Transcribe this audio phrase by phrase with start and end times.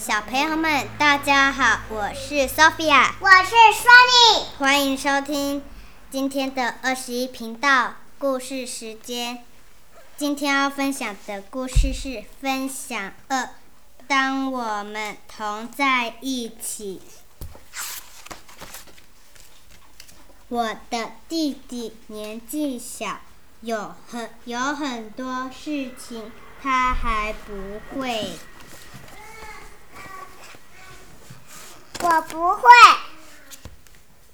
[0.00, 5.62] 小朋友们，大家好，我是 Sophia，我是 Sunny，欢迎收听
[6.10, 9.44] 今天的二十一频道故事时间。
[10.16, 13.50] 今天要分享的故事是分享二，
[14.08, 17.02] 当我们同在一起。
[20.48, 23.20] 我的弟弟年纪小，
[23.60, 26.32] 有很有很多事情
[26.62, 28.38] 他还不会。
[32.02, 32.62] 我不会。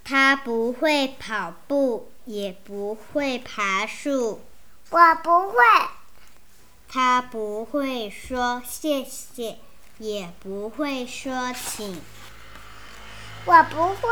[0.05, 4.41] 他不会跑步，也不会爬树。
[4.91, 5.56] 我不会。
[6.89, 9.59] 他不会说谢谢，
[9.98, 12.01] 也不会说请。
[13.45, 14.09] 我不会。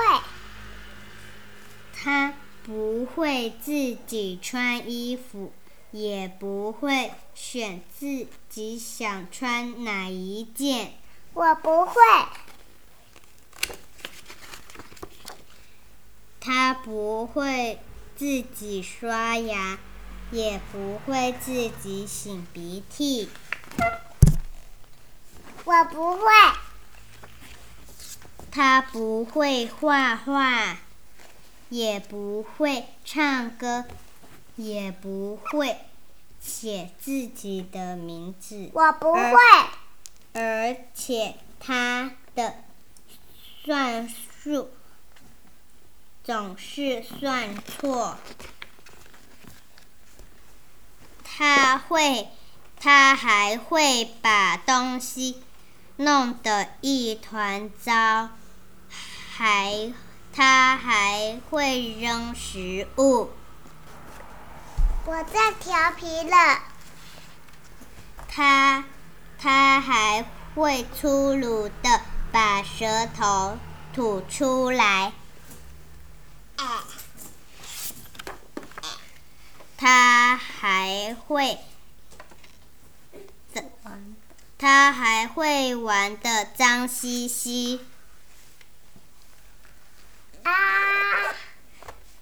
[1.96, 5.52] 他不会自己穿衣服，
[5.92, 10.94] 也不会选自己想穿哪一件。
[11.34, 11.94] 我不会。
[16.44, 17.78] 他不会
[18.16, 19.78] 自己刷牙，
[20.30, 23.30] 也不会自己擤鼻涕。
[25.64, 26.24] 我不会。
[28.50, 30.76] 他不会画画。
[31.70, 33.86] 也不会唱歌，
[34.54, 35.76] 也不会
[36.40, 38.70] 写自己的名字。
[38.74, 39.32] 我不会。
[40.34, 42.54] 而且他的
[43.64, 44.70] 算术
[46.24, 48.16] 总是算错。
[51.22, 52.28] 他会，
[52.80, 55.42] 他还会把东西
[55.96, 58.30] 弄得一团糟，
[59.36, 59.92] 还。
[60.36, 63.30] 他还会扔食物。
[65.04, 66.60] 我在调皮了。
[68.26, 68.84] 他，
[69.38, 70.24] 他还
[70.56, 72.00] 会粗鲁的
[72.32, 73.56] 把舌头
[73.92, 75.12] 吐出来。
[79.76, 81.58] 他还会，
[84.58, 87.80] 他还会玩的脏兮兮。
[90.42, 90.52] 啊！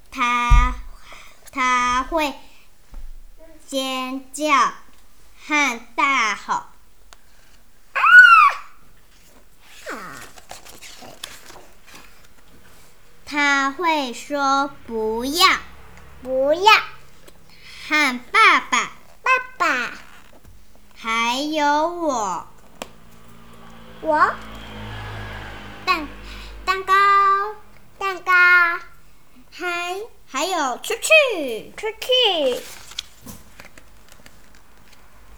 [0.09, 0.75] 他
[1.51, 2.33] 他会
[3.67, 4.55] 尖叫
[5.45, 6.67] 和大吼。
[9.91, 10.23] 啊！
[13.27, 15.59] 他会说不要，
[16.23, 16.73] 不要，
[17.89, 18.93] 喊爸爸，
[19.25, 19.93] 爸爸，
[20.97, 22.12] 还有我，
[24.03, 24.35] 我
[25.87, 26.07] 蛋
[26.65, 26.93] 蛋糕。
[27.99, 28.33] 蛋糕，
[29.53, 32.61] 还还有出去出去。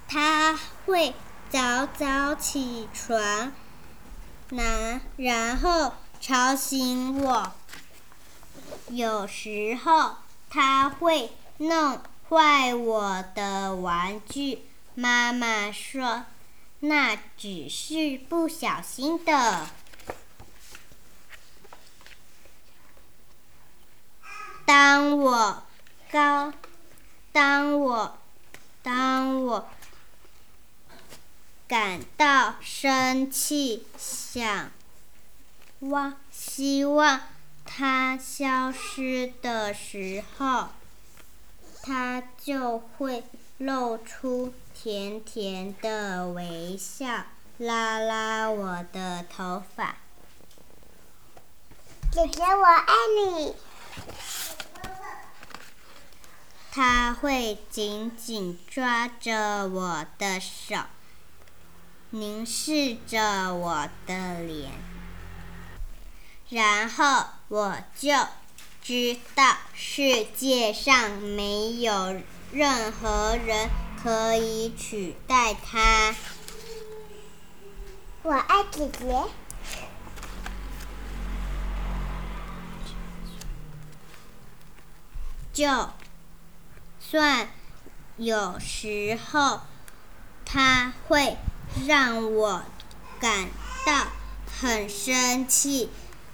[0.09, 1.15] 他会
[1.51, 3.53] 早早起床，
[4.49, 5.93] 拿然后
[6.23, 7.53] 吵醒我。
[8.89, 10.17] 有时候
[10.49, 12.01] 他会弄
[12.31, 14.65] 坏我的玩具，
[14.95, 16.25] 妈妈说
[16.87, 19.67] 那只是不小心的。
[24.67, 25.63] 当我
[26.11, 26.53] 高，
[27.33, 28.19] 当我
[28.83, 29.69] 当我
[31.67, 34.71] 感到生气，想
[35.81, 37.21] 望希望
[37.65, 40.69] 它消失的时候，
[41.83, 43.25] 它就会
[43.59, 47.25] 露出甜甜的微笑，
[47.59, 49.97] 拉拉我的头发。
[52.11, 53.55] 姐姐，我爱你。
[56.73, 60.77] 他会紧紧抓着我的手，
[62.11, 64.73] 凝视着我的脸，
[66.49, 68.13] 然后我就
[68.83, 72.21] 知道世界上没有
[72.55, 73.69] 任何人
[74.03, 76.15] 可以取代他。
[78.23, 79.25] 我爱姐姐。
[85.53, 85.89] 就。
[87.17, 87.49] 算
[88.17, 89.61] 有时候
[90.45, 91.37] 他会
[91.87, 92.65] 让我
[93.21, 93.49] 感
[93.87, 94.09] 到
[94.61, 95.91] 很生气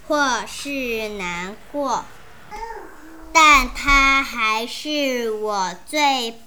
[0.09, 2.06] 或是难过，
[3.32, 6.41] 但他还是我最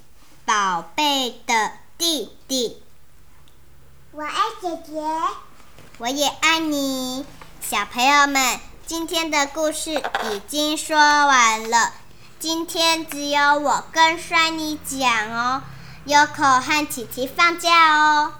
[0.45, 2.81] 宝贝的弟弟。
[4.11, 5.01] 我爱姐姐，
[5.97, 7.25] 我也爱你，
[7.61, 11.93] 小朋友们，今天的故事已经说完了。
[12.39, 15.63] 今天只有我跟珊妮讲哦，
[16.05, 18.33] 优可和琪琪放假哦。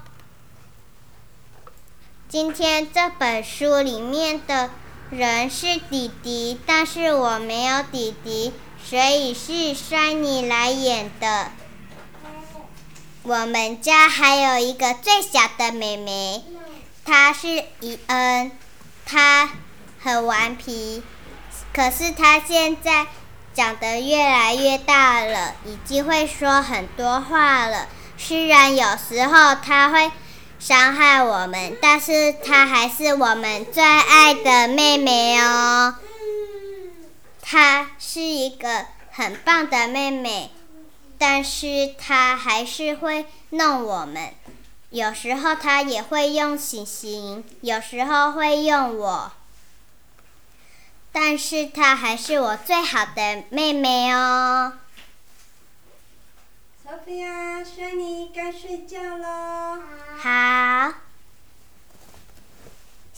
[2.28, 4.68] 今天这本书里面的
[5.16, 8.52] 人是弟弟，但是我没有弟弟，
[8.84, 11.52] 所以是珊妮来演的。
[13.22, 16.42] 我们家还有一个最小的妹妹，
[17.04, 18.50] 她是伊恩，
[19.06, 19.50] 她
[20.02, 21.02] 很顽皮，
[21.72, 23.06] 可是她现在
[23.54, 27.86] 长得越来越大了，已经会说很多话了。
[28.18, 30.10] 虽然有时候她会
[30.64, 35.96] 伤害我们，但是她还是我们最爱的妹妹哦。
[37.42, 40.50] 她是一个很棒的妹妹。
[41.18, 44.30] 但是她还是会弄我们，
[44.88, 49.32] 有时候她也会用星星，有时候会用我。
[51.12, 54.78] 但是她还是我最好的妹妹哦。
[56.86, 59.80] Sophia，轩尼该睡觉喽。
[60.18, 60.92] 好，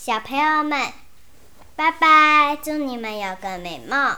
[0.06, 0.93] 小朋友们，
[1.75, 4.17] 拜拜，祝你们有个美梦。